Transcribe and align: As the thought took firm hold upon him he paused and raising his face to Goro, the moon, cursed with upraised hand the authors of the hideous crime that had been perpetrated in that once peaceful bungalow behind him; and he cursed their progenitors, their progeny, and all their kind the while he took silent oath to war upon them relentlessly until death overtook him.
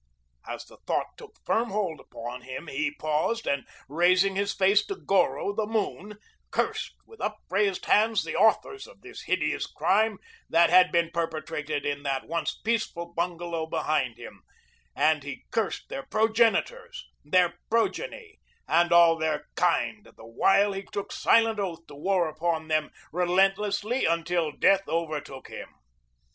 As 0.47 0.65
the 0.65 0.79
thought 0.87 1.15
took 1.15 1.35
firm 1.45 1.69
hold 1.69 1.99
upon 1.99 2.41
him 2.41 2.65
he 2.65 2.89
paused 2.89 3.45
and 3.45 3.67
raising 3.87 4.35
his 4.35 4.51
face 4.51 4.83
to 4.87 4.95
Goro, 4.95 5.53
the 5.53 5.67
moon, 5.67 6.17
cursed 6.49 6.95
with 7.05 7.21
upraised 7.21 7.85
hand 7.85 8.17
the 8.25 8.35
authors 8.35 8.87
of 8.87 9.01
the 9.01 9.15
hideous 9.23 9.67
crime 9.67 10.17
that 10.49 10.71
had 10.71 10.91
been 10.91 11.11
perpetrated 11.11 11.85
in 11.85 12.01
that 12.01 12.25
once 12.27 12.59
peaceful 12.65 13.13
bungalow 13.13 13.67
behind 13.67 14.17
him; 14.17 14.41
and 14.95 15.21
he 15.21 15.43
cursed 15.51 15.87
their 15.89 16.07
progenitors, 16.09 17.07
their 17.23 17.59
progeny, 17.69 18.39
and 18.67 18.91
all 18.91 19.15
their 19.17 19.49
kind 19.55 20.09
the 20.17 20.25
while 20.25 20.73
he 20.73 20.81
took 20.91 21.11
silent 21.11 21.59
oath 21.59 21.85
to 21.85 21.93
war 21.93 22.27
upon 22.27 22.69
them 22.69 22.89
relentlessly 23.11 24.05
until 24.07 24.51
death 24.51 24.87
overtook 24.87 25.49
him. 25.49 25.69